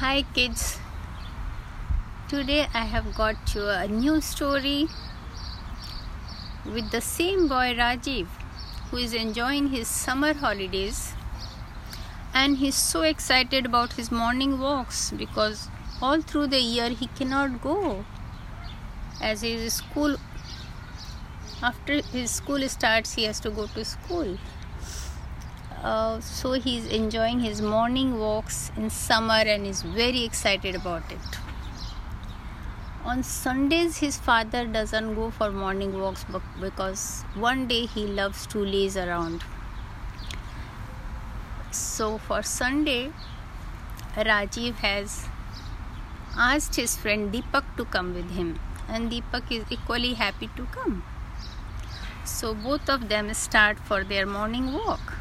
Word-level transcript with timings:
Hi 0.00 0.22
kids. 0.36 0.78
Today 2.28 2.68
I 2.72 2.84
have 2.90 3.08
got 3.14 3.54
you 3.54 3.64
a 3.68 3.86
new 3.86 4.22
story 4.22 4.88
with 6.64 6.90
the 6.90 7.02
same 7.02 7.48
boy 7.48 7.74
Rajiv 7.80 8.28
who 8.90 8.96
is 8.96 9.12
enjoying 9.12 9.68
his 9.74 9.88
summer 9.88 10.32
holidays. 10.32 11.12
And 12.32 12.56
he's 12.56 12.76
so 12.76 13.02
excited 13.02 13.66
about 13.66 13.92
his 13.92 14.10
morning 14.10 14.58
walks 14.58 15.10
because 15.10 15.68
all 16.00 16.22
through 16.22 16.46
the 16.46 16.60
year 16.60 16.88
he 16.88 17.08
cannot 17.08 17.60
go. 17.60 18.06
As 19.20 19.42
his 19.42 19.74
school 19.74 20.16
after 21.62 22.00
his 22.00 22.30
school 22.30 22.66
starts 22.70 23.12
he 23.16 23.24
has 23.24 23.38
to 23.40 23.50
go 23.50 23.66
to 23.74 23.84
school 23.84 24.38
uh, 25.82 26.20
so 26.20 26.52
he's 26.52 26.86
enjoying 26.86 27.40
his 27.40 27.62
morning 27.62 28.18
walks 28.18 28.70
in 28.76 28.90
summer 28.90 29.42
and 29.46 29.66
is 29.66 29.82
very 29.82 30.24
excited 30.24 30.74
about 30.74 31.10
it. 31.10 31.38
On 33.04 33.22
Sundays, 33.22 33.96
his 33.96 34.18
father 34.18 34.66
doesn't 34.66 35.14
go 35.14 35.30
for 35.30 35.50
morning 35.50 35.98
walks 35.98 36.26
because 36.60 37.22
one 37.34 37.66
day 37.66 37.86
he 37.86 38.06
loves 38.06 38.46
to 38.48 38.58
laze 38.58 38.96
around. 38.96 39.42
So 41.70 42.18
for 42.18 42.42
Sunday, 42.42 43.10
Rajiv 44.16 44.74
has 44.74 45.28
asked 46.36 46.76
his 46.76 46.96
friend 46.96 47.32
Deepak 47.32 47.64
to 47.78 47.86
come 47.86 48.12
with 48.12 48.30
him, 48.32 48.58
and 48.88 49.10
Deepak 49.10 49.50
is 49.50 49.64
equally 49.70 50.12
happy 50.14 50.50
to 50.56 50.66
come. 50.66 51.02
So 52.24 52.54
both 52.54 52.90
of 52.90 53.08
them 53.08 53.32
start 53.32 53.78
for 53.78 54.04
their 54.04 54.26
morning 54.26 54.72
walk. 54.74 55.14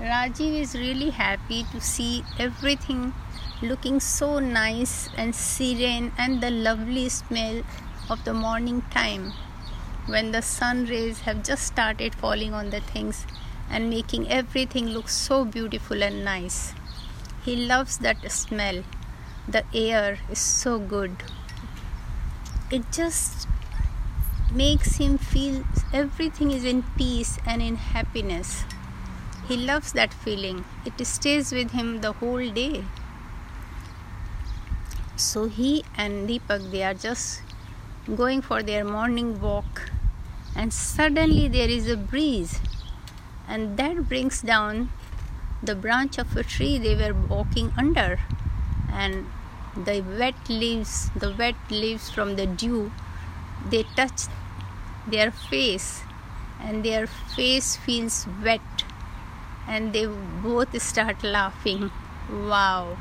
Rajiv 0.00 0.58
is 0.58 0.74
really 0.74 1.10
happy 1.10 1.64
to 1.72 1.78
see 1.78 2.24
everything 2.38 3.12
looking 3.60 4.00
so 4.00 4.38
nice 4.38 5.10
and 5.14 5.34
serene 5.34 6.10
and 6.16 6.40
the 6.40 6.50
lovely 6.50 7.10
smell 7.10 7.60
of 8.08 8.24
the 8.24 8.32
morning 8.32 8.82
time 8.90 9.34
when 10.06 10.32
the 10.32 10.40
sun 10.40 10.86
rays 10.86 11.20
have 11.20 11.44
just 11.44 11.66
started 11.66 12.14
falling 12.14 12.54
on 12.54 12.70
the 12.70 12.80
things 12.80 13.26
and 13.68 13.90
making 13.90 14.26
everything 14.30 14.86
look 14.86 15.10
so 15.10 15.44
beautiful 15.44 16.02
and 16.02 16.24
nice. 16.24 16.72
He 17.44 17.54
loves 17.66 17.98
that 17.98 18.32
smell. 18.32 18.82
The 19.46 19.64
air 19.74 20.18
is 20.30 20.38
so 20.38 20.78
good. 20.78 21.14
It 22.70 22.90
just 22.90 23.46
makes 24.50 24.96
him 24.96 25.18
feel 25.18 25.62
everything 25.92 26.52
is 26.52 26.64
in 26.64 26.84
peace 26.96 27.38
and 27.46 27.60
in 27.60 27.76
happiness. 27.76 28.64
He 29.50 29.56
loves 29.56 29.92
that 29.94 30.14
feeling, 30.14 30.64
it 30.86 31.04
stays 31.04 31.50
with 31.50 31.72
him 31.72 32.02
the 32.02 32.12
whole 32.12 32.48
day. 32.50 32.84
So 35.16 35.46
he 35.46 35.82
and 35.96 36.28
Deepak 36.28 36.70
they 36.70 36.84
are 36.84 36.94
just 36.94 37.42
going 38.14 38.42
for 38.42 38.62
their 38.62 38.84
morning 38.84 39.40
walk, 39.40 39.90
and 40.54 40.72
suddenly 40.72 41.48
there 41.48 41.68
is 41.68 41.90
a 41.90 41.96
breeze, 41.96 42.60
and 43.48 43.76
that 43.76 44.08
brings 44.08 44.40
down 44.40 44.90
the 45.64 45.74
branch 45.74 46.16
of 46.18 46.36
a 46.36 46.44
tree 46.44 46.78
they 46.78 46.94
were 46.94 47.12
walking 47.12 47.72
under, 47.76 48.20
and 48.92 49.26
the 49.74 50.00
wet 50.16 50.48
leaves, 50.48 51.10
the 51.16 51.34
wet 51.36 51.56
leaves 51.70 52.08
from 52.08 52.36
the 52.36 52.46
dew, 52.46 52.92
they 53.68 53.82
touch 53.96 54.28
their 55.08 55.32
face, 55.32 56.02
and 56.60 56.84
their 56.84 57.08
face 57.08 57.74
feels 57.74 58.28
wet 58.44 58.60
and 59.70 59.92
they 59.92 60.06
both 60.42 60.76
start 60.82 61.22
laughing. 61.22 61.90
Wow, 62.28 62.98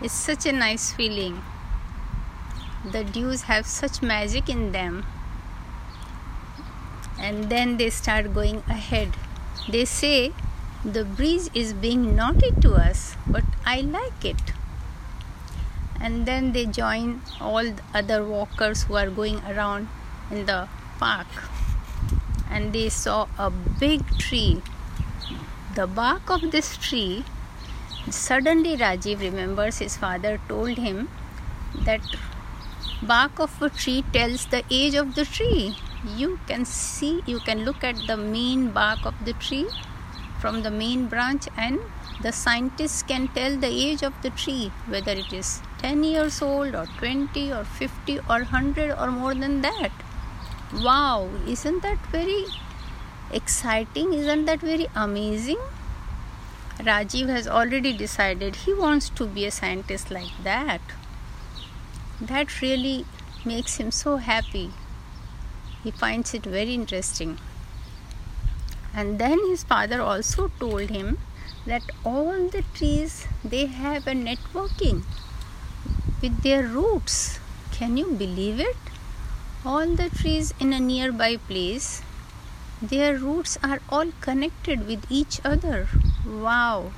it's 0.00 0.14
such 0.14 0.46
a 0.46 0.52
nice 0.52 0.92
feeling. 0.92 1.42
The 2.92 3.02
dews 3.02 3.42
have 3.42 3.66
such 3.66 4.00
magic 4.00 4.48
in 4.48 4.70
them. 4.70 5.04
And 7.18 7.50
then 7.50 7.76
they 7.78 7.90
start 7.90 8.32
going 8.32 8.62
ahead. 8.68 9.16
They 9.68 9.84
say, 9.84 10.32
The 10.84 11.04
breeze 11.04 11.50
is 11.52 11.72
being 11.72 12.14
naughty 12.14 12.52
to 12.60 12.74
us, 12.74 13.16
but 13.26 13.42
I 13.66 13.80
like 13.80 14.24
it. 14.24 14.52
And 16.00 16.26
then 16.26 16.52
they 16.52 16.66
join 16.66 17.22
all 17.40 17.64
the 17.64 17.82
other 17.92 18.24
walkers 18.24 18.84
who 18.84 18.94
are 18.94 19.10
going 19.10 19.40
around 19.40 19.88
in 20.30 20.46
the 20.46 20.68
park. 21.00 21.26
And 22.48 22.72
they 22.72 22.88
saw 22.88 23.26
a 23.36 23.50
big 23.50 24.06
tree 24.16 24.62
the 25.78 25.86
bark 25.86 26.28
of 26.28 26.50
this 26.50 26.76
tree, 26.76 27.24
suddenly 28.10 28.76
Rajiv 28.76 29.20
remembers 29.20 29.78
his 29.78 29.96
father 29.96 30.40
told 30.48 30.76
him 30.76 31.08
that 31.84 32.00
bark 33.02 33.38
of 33.38 33.62
a 33.62 33.70
tree 33.70 34.02
tells 34.12 34.46
the 34.46 34.64
age 34.70 34.96
of 34.96 35.14
the 35.14 35.24
tree. 35.24 35.76
You 36.16 36.40
can 36.48 36.64
see, 36.64 37.22
you 37.26 37.38
can 37.38 37.64
look 37.64 37.84
at 37.84 37.96
the 38.08 38.16
main 38.16 38.70
bark 38.70 39.06
of 39.06 39.14
the 39.24 39.34
tree 39.34 39.68
from 40.40 40.62
the 40.64 40.70
main 40.72 41.06
branch, 41.06 41.46
and 41.56 41.78
the 42.22 42.32
scientists 42.32 43.04
can 43.04 43.28
tell 43.28 43.56
the 43.56 43.72
age 43.86 44.02
of 44.02 44.20
the 44.22 44.30
tree, 44.30 44.72
whether 44.86 45.12
it 45.12 45.32
is 45.32 45.60
10 45.78 46.02
years 46.02 46.42
old, 46.42 46.74
or 46.74 46.86
20, 46.98 47.52
or 47.52 47.62
50, 47.62 48.18
or 48.18 48.42
100, 48.42 48.98
or 48.98 49.12
more 49.12 49.34
than 49.34 49.60
that. 49.60 49.92
Wow, 50.82 51.28
isn't 51.46 51.82
that 51.82 51.98
very 52.06 52.46
exciting. 53.32 54.12
Isn't 54.14 54.44
that 54.46 54.60
very 54.60 54.86
amazing? 54.94 55.58
Rajiv 56.78 57.28
has 57.28 57.48
already 57.48 57.92
decided 57.92 58.56
he 58.56 58.72
wants 58.72 59.08
to 59.10 59.26
be 59.26 59.44
a 59.44 59.50
scientist 59.50 60.10
like 60.10 60.30
that. 60.44 60.80
That 62.20 62.60
really 62.62 63.04
makes 63.44 63.76
him 63.76 63.90
so 63.90 64.16
happy. 64.16 64.70
He 65.82 65.90
finds 65.90 66.34
it 66.34 66.44
very 66.44 66.74
interesting. 66.74 67.38
And 68.94 69.18
then 69.18 69.38
his 69.48 69.64
father 69.64 70.00
also 70.00 70.50
told 70.60 70.90
him 70.90 71.18
that 71.66 71.82
all 72.04 72.48
the 72.48 72.64
trees 72.74 73.26
they 73.44 73.66
have 73.66 74.06
a 74.06 74.12
networking 74.12 75.02
with 76.22 76.42
their 76.42 76.62
roots. 76.62 77.38
Can 77.72 77.96
you 77.96 78.10
believe 78.12 78.58
it? 78.58 78.76
All 79.64 79.86
the 79.86 80.08
trees 80.10 80.52
in 80.58 80.72
a 80.72 80.80
nearby 80.80 81.36
place 81.36 82.02
their 82.80 83.16
roots 83.18 83.58
are 83.62 83.80
all 83.88 84.12
connected 84.20 84.86
with 84.86 85.04
each 85.10 85.40
other. 85.44 85.88
Wow! 86.24 86.92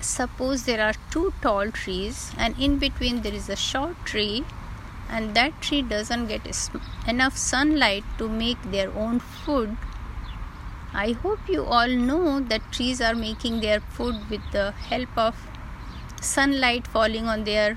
Suppose 0.00 0.64
there 0.64 0.80
are 0.80 0.94
two 1.10 1.34
tall 1.42 1.72
trees, 1.72 2.30
and 2.38 2.56
in 2.58 2.78
between 2.78 3.22
there 3.22 3.34
is 3.34 3.48
a 3.48 3.56
short 3.56 3.96
tree, 4.04 4.44
and 5.10 5.34
that 5.34 5.60
tree 5.60 5.82
doesn't 5.82 6.28
get 6.28 6.42
enough 7.08 7.36
sunlight 7.36 8.04
to 8.18 8.28
make 8.28 8.62
their 8.70 8.92
own 8.92 9.18
food. 9.18 9.76
I 10.94 11.12
hope 11.12 11.48
you 11.48 11.64
all 11.64 11.88
know 11.88 12.38
that 12.40 12.70
trees 12.70 13.00
are 13.00 13.14
making 13.14 13.60
their 13.60 13.80
food 13.80 14.30
with 14.30 14.40
the 14.52 14.70
help 14.70 15.18
of 15.18 15.36
sunlight 16.20 16.86
falling 16.86 17.26
on 17.26 17.42
their 17.42 17.76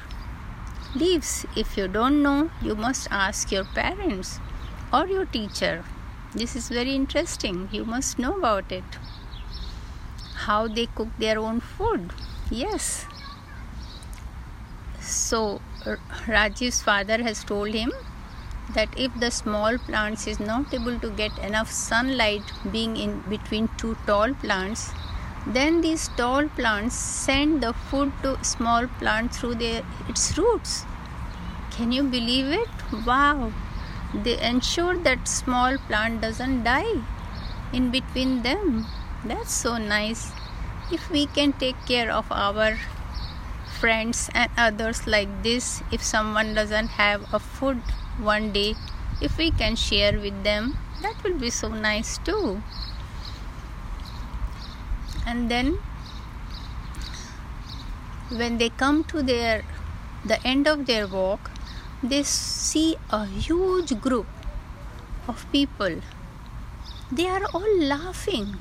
leaves. 0.96 1.46
If 1.56 1.76
you 1.76 1.88
don't 1.88 2.22
know, 2.22 2.52
you 2.62 2.76
must 2.76 3.08
ask 3.10 3.52
your 3.52 3.66
parents 3.66 4.40
or 4.92 5.08
your 5.08 5.26
teacher. 5.26 5.84
This 6.34 6.56
is 6.56 6.70
very 6.70 6.96
interesting. 6.96 7.70
You 7.72 7.86
must 7.86 8.20
know 8.20 8.38
about 8.38 8.72
it. 8.72 8.84
How 10.46 10.68
they 10.68 10.88
cook 10.88 11.10
their 11.18 11.40
own 11.40 11.60
food. 11.60 12.14
Yes. 12.50 13.06
So, 15.00 15.62
Rajiv's 16.28 16.82
father 16.82 17.22
has 17.24 17.44
told 17.44 17.74
him 17.74 17.92
that 18.74 18.90
if 18.98 19.12
the 19.20 19.32
small 19.32 19.78
plants 19.78 20.28
is 20.28 20.40
not 20.40 20.74
able 20.74 21.00
to 21.00 21.10
get 21.12 21.38
enough 21.40 21.70
sunlight 21.70 22.44
being 22.72 22.96
in 22.96 23.20
between 23.30 23.70
two 23.78 23.98
tall 24.06 24.34
plants, 24.36 24.92
then 25.48 25.82
these 25.82 26.08
tall 26.10 26.48
plants 26.50 26.96
send 26.96 27.62
the 27.62 27.74
food 27.74 28.14
to 28.22 28.38
small 28.44 28.88
plant 29.00 29.36
through 29.36 29.56
their 29.56 29.84
its 30.08 30.38
roots. 30.38 30.86
Can 31.72 31.92
you 31.92 32.04
believe 32.04 32.48
it? 32.48 32.70
Wow! 33.06 33.52
They 34.14 34.40
ensure 34.40 34.98
that 35.04 35.28
small 35.28 35.78
plant 35.88 36.22
doesn't 36.22 36.64
die 36.64 37.02
in 37.74 37.92
between 37.92 38.44
them. 38.44 38.86
That's 39.24 39.54
so 39.54 39.78
nice. 39.78 40.32
If 40.92 41.10
we 41.10 41.28
can 41.28 41.54
take 41.54 41.86
care 41.86 42.12
of 42.12 42.26
our 42.32 42.78
friends 43.80 44.30
and 44.36 44.50
others 44.58 45.08
like 45.08 45.30
this 45.44 45.82
if 45.92 46.04
someone 46.04 46.54
doesn't 46.54 46.90
have 46.98 47.22
a 47.34 47.40
food 47.40 47.78
one 48.20 48.52
day 48.52 48.76
if 49.22 49.38
we 49.38 49.50
can 49.50 49.76
share 49.76 50.20
with 50.20 50.44
them 50.44 50.78
that 51.02 51.24
will 51.24 51.38
be 51.38 51.50
so 51.50 51.70
nice 51.70 52.18
too. 52.20 52.62
And 55.26 55.50
then 55.50 55.80
when 58.30 58.58
they 58.58 58.70
come 58.70 59.04
to 59.06 59.24
their 59.24 59.64
the 60.26 60.46
end 60.46 60.68
of 60.68 60.86
their 60.86 61.08
walk 61.08 61.51
they 62.04 62.24
see 62.24 62.96
a 63.12 63.26
huge 63.26 64.00
group 64.02 64.28
of 65.28 65.46
people. 65.52 66.02
They 67.12 67.28
are 67.28 67.46
all 67.54 67.78
laughing. 67.94 68.58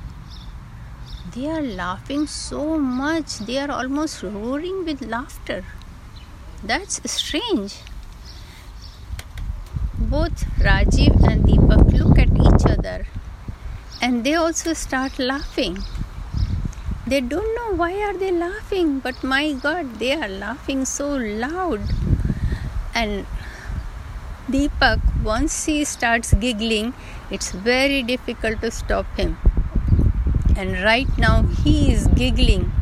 they 1.35 1.49
are 1.49 1.63
laughing 1.63 2.27
so 2.27 2.77
much, 2.79 3.39
they 3.49 3.57
are 3.59 3.71
almost 3.71 4.23
roaring 4.23 4.85
with 4.85 5.03
laughter. 5.03 5.65
That's 6.65 7.01
strange. 7.11 7.77
Both 9.99 10.45
Rajiv 10.59 11.23
and 11.31 11.45
Deepak 11.45 11.93
look 11.93 12.19
at 12.19 12.33
each 12.49 12.67
other 12.71 13.07
and 14.03 14.25
they 14.25 14.35
also 14.35 14.73
start 14.73 15.19
laughing. 15.19 15.79
They 17.07 17.21
don't 17.21 17.55
know 17.55 17.77
why 17.77 17.93
are 18.03 18.17
they 18.17 18.33
laughing, 18.33 18.99
but 18.99 19.23
my 19.23 19.53
god, 19.53 19.99
they 19.99 20.13
are 20.15 20.29
laughing 20.29 20.85
so 20.85 21.15
loud. 21.17 21.81
And 22.95 23.27
Deepak, 24.51 25.01
once 25.23 25.67
he 25.67 25.85
starts 25.85 26.35
giggling, 26.35 26.93
it's 27.31 27.53
very 27.53 28.03
difficult 28.03 28.61
to 28.63 28.71
stop 28.71 29.07
him. 29.17 29.39
And 30.57 30.83
right 30.83 31.09
now 31.17 31.43
he 31.43 31.93
is 31.93 32.09
giggling. 32.09 32.73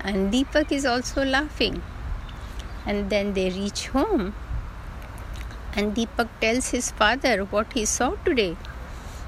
And 0.00 0.32
Deepak 0.32 0.72
is 0.72 0.84
also 0.84 1.24
laughing. 1.24 1.82
And 2.84 3.10
then 3.10 3.34
they 3.34 3.50
reach 3.50 3.88
home. 3.88 4.34
And 5.74 5.94
Deepak 5.94 6.28
tells 6.40 6.70
his 6.70 6.90
father 6.90 7.44
what 7.44 7.72
he 7.72 7.84
saw 7.84 8.16
today. 8.24 8.56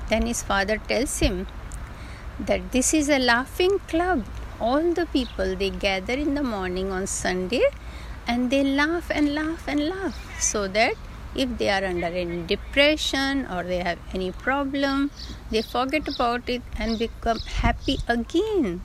Then 0.09 0.27
his 0.27 0.43
father 0.43 0.79
tells 0.79 1.19
him 1.21 1.47
that 2.41 2.73
this 2.73 2.95
is 2.95 3.09
a 3.09 3.19
laughing 3.19 3.79
club. 3.87 4.25
All 4.61 4.93
the 4.93 5.07
people 5.07 5.55
they 5.55 5.71
gather 5.71 6.15
in 6.15 6.35
the 6.35 6.43
morning 6.43 6.91
on 6.91 7.07
Sunday 7.07 7.63
and 8.29 8.51
they 8.51 8.63
laugh 8.63 9.11
and 9.11 9.35
laugh 9.35 9.67
and 9.67 9.89
laugh 9.89 10.17
so 10.39 10.69
that 10.69 10.95
if 11.35 11.57
they 11.59 11.69
are 11.71 11.85
under 11.85 12.07
any 12.07 12.43
depression 12.43 13.47
or 13.47 13.63
they 13.63 13.79
have 13.79 13.99
any 14.13 14.31
problem, 14.31 15.11
they 15.51 15.63
forget 15.63 16.07
about 16.09 16.49
it 16.49 16.63
and 16.79 16.99
become 16.99 17.39
happy 17.41 17.99
again. 18.07 18.83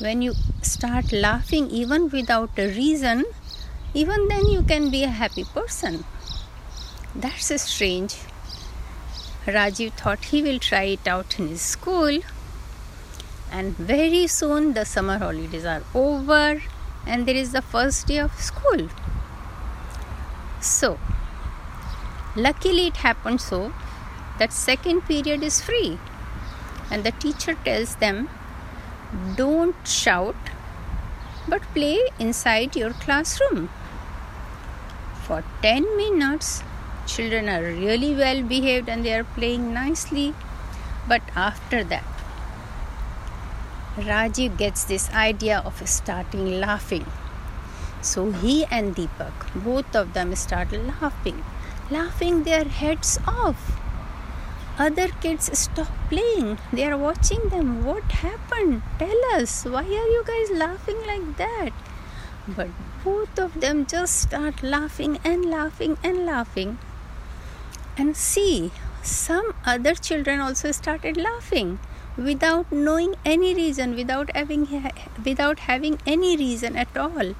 When 0.00 0.22
you 0.22 0.34
start 0.60 1.12
laughing, 1.12 1.70
even 1.70 2.08
without 2.10 2.58
a 2.58 2.68
reason, 2.68 3.24
even 3.94 4.28
then 4.28 4.46
you 4.46 4.62
can 4.62 4.90
be 4.90 5.04
a 5.04 5.08
happy 5.08 5.44
person. 5.44 6.04
That's 7.14 7.60
strange. 7.62 8.16
Rajiv 9.46 9.92
thought 9.92 10.24
he 10.26 10.42
will 10.42 10.58
try 10.58 10.84
it 10.96 11.06
out 11.06 11.38
in 11.38 11.48
his 11.48 11.60
school, 11.60 12.20
and 13.50 13.76
very 13.76 14.26
soon 14.26 14.72
the 14.72 14.84
summer 14.84 15.18
holidays 15.18 15.64
are 15.64 15.82
over 15.94 16.62
and 17.06 17.26
there 17.26 17.34
is 17.36 17.52
the 17.52 17.62
first 17.62 18.06
day 18.06 18.18
of 18.18 18.32
school. 18.40 18.88
So, 20.60 20.98
Luckily, 22.34 22.86
it 22.86 22.96
happened 22.96 23.42
so 23.42 23.74
that 24.38 24.54
second 24.54 25.02
period 25.02 25.42
is 25.42 25.60
free, 25.60 25.98
and 26.90 27.04
the 27.04 27.10
teacher 27.10 27.54
tells 27.62 27.96
them, 27.96 28.30
Don't 29.36 29.76
shout, 29.86 30.34
but 31.46 31.60
play 31.74 32.00
inside 32.18 32.74
your 32.74 32.94
classroom. 32.94 33.68
For 35.24 35.44
10 35.60 35.94
minutes, 35.98 36.62
children 37.06 37.50
are 37.50 37.62
really 37.62 38.14
well 38.14 38.42
behaved 38.42 38.88
and 38.88 39.04
they 39.04 39.12
are 39.12 39.24
playing 39.24 39.74
nicely. 39.74 40.34
But 41.06 41.20
after 41.36 41.84
that, 41.84 42.04
Rajiv 43.96 44.56
gets 44.56 44.84
this 44.84 45.10
idea 45.10 45.62
of 45.64 45.86
starting 45.88 46.60
laughing. 46.60 47.06
So 48.00 48.30
he 48.30 48.64
and 48.70 48.96
Deepak, 48.96 49.64
both 49.64 49.94
of 49.94 50.12
them, 50.14 50.34
start 50.34 50.72
laughing 50.72 51.42
laughing 51.92 52.44
their 52.44 52.64
heads 52.64 53.18
off. 53.26 53.78
Other 54.78 55.08
kids 55.20 55.50
stop 55.58 55.88
playing. 56.08 56.58
They 56.72 56.84
are 56.84 56.96
watching 56.96 57.48
them. 57.50 57.84
What 57.84 58.04
happened? 58.10 58.82
Tell 58.98 59.24
us. 59.34 59.64
Why 59.64 59.82
are 59.82 60.10
you 60.14 60.24
guys 60.26 60.50
laughing 60.50 61.00
like 61.06 61.36
that? 61.36 61.70
But 62.48 62.70
both 63.04 63.38
of 63.38 63.60
them 63.60 63.84
just 63.86 64.20
start 64.20 64.62
laughing 64.62 65.18
and 65.22 65.44
laughing 65.44 65.98
and 66.02 66.24
laughing. 66.24 66.78
And 67.98 68.16
see, 68.16 68.72
some 69.02 69.52
other 69.66 69.94
children 69.94 70.40
also 70.40 70.72
started 70.72 71.16
laughing 71.18 71.78
without 72.16 72.70
knowing 72.70 73.14
any 73.24 73.54
reason, 73.54 73.94
without 73.94 74.34
having, 74.34 74.66
without 75.24 75.60
having 75.60 75.98
any 76.06 76.36
reason 76.36 76.76
at 76.76 76.96
all. 76.96 77.34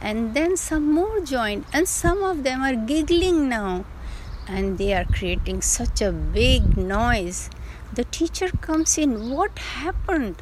And 0.00 0.34
then 0.34 0.56
some 0.56 0.92
more 0.92 1.20
joined 1.20 1.64
and 1.72 1.88
some 1.88 2.22
of 2.22 2.44
them 2.44 2.62
are 2.62 2.74
giggling 2.74 3.48
now 3.48 3.84
and 4.46 4.78
they 4.78 4.94
are 4.94 5.04
creating 5.04 5.62
such 5.62 6.00
a 6.00 6.12
big 6.12 6.76
noise. 6.76 7.50
The 7.92 8.04
teacher 8.04 8.48
comes 8.48 8.96
in 8.96 9.30
what 9.30 9.58
happened? 9.58 10.36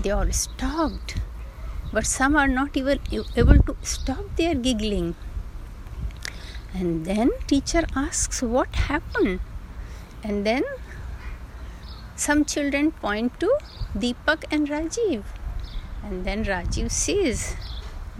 They 0.00 0.10
all 0.10 0.32
stopped. 0.32 1.16
But 1.92 2.06
some 2.06 2.36
are 2.36 2.48
not 2.48 2.76
even 2.76 3.00
able 3.10 3.58
to 3.64 3.76
stop 3.82 4.36
their 4.36 4.54
giggling. 4.54 5.16
And 6.72 7.04
then 7.04 7.30
teacher 7.46 7.82
asks 7.96 8.42
what 8.42 8.74
happened? 8.74 9.40
And 10.22 10.46
then 10.46 10.62
some 12.26 12.44
children 12.54 12.92
point 13.04 13.40
to 13.44 13.50
deepak 14.04 14.46
and 14.50 14.72
rajiv 14.76 15.34
and 16.04 16.24
then 16.30 16.44
rajiv 16.52 16.90
says 17.02 17.44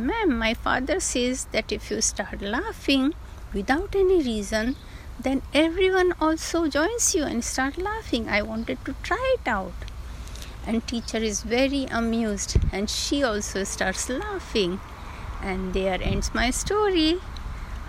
Ma'am, 0.00 0.38
my 0.38 0.54
father 0.54 0.98
says 0.98 1.44
that 1.52 1.70
if 1.70 1.90
you 1.90 2.00
start 2.00 2.40
laughing 2.40 3.12
without 3.52 3.94
any 3.94 4.22
reason, 4.22 4.76
then 5.20 5.42
everyone 5.52 6.14
also 6.18 6.68
joins 6.68 7.14
you 7.14 7.24
and 7.24 7.44
start 7.44 7.76
laughing. 7.76 8.26
I 8.26 8.40
wanted 8.40 8.82
to 8.86 8.94
try 9.02 9.36
it 9.38 9.46
out. 9.46 9.74
And 10.66 10.86
teacher 10.86 11.18
is 11.18 11.42
very 11.42 11.84
amused 11.90 12.56
and 12.72 12.88
she 12.88 13.22
also 13.22 13.64
starts 13.64 14.08
laughing. 14.08 14.80
And 15.42 15.74
there 15.74 15.98
ends 16.00 16.32
my 16.32 16.50
story. 16.50 17.20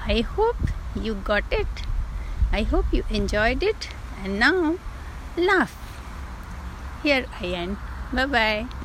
I 0.05 0.19
hope 0.19 0.57
you 0.93 1.13
got 1.13 1.45
it. 1.49 1.85
I 2.51 2.63
hope 2.63 2.91
you 2.91 3.05
enjoyed 3.09 3.63
it. 3.63 3.87
And 4.21 4.37
now 4.37 4.75
laugh. 5.37 5.80
Here 7.03 7.25
I 7.39 7.45
end. 7.45 7.77
Bye 8.13 8.25
bye. 8.25 8.80